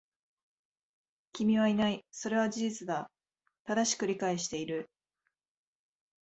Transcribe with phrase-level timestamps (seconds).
[1.31, 2.03] 君はいない。
[2.09, 3.11] それは事実だ。
[3.65, 4.89] 正しく理解している。